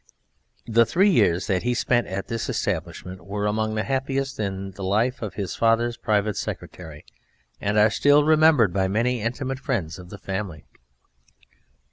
The 0.65 0.83
three 0.83 1.11
years 1.11 1.45
that 1.45 1.61
he 1.61 1.75
spent 1.75 2.07
at 2.07 2.27
this 2.27 2.49
establishment 2.49 3.23
were 3.23 3.45
among 3.45 3.75
the 3.75 3.83
happiest 3.83 4.39
in 4.39 4.71
the 4.71 4.81
life 4.83 5.21
of 5.21 5.35
his 5.35 5.53
father's 5.55 5.95
private 5.95 6.37
secretary, 6.37 7.05
and 7.59 7.77
are 7.77 7.91
still 7.91 8.23
remembered 8.23 8.73
by 8.73 8.87
many 8.87 9.21
intimate 9.21 9.59
friends 9.59 9.99
of 9.99 10.09
the 10.09 10.17
family. 10.17 10.65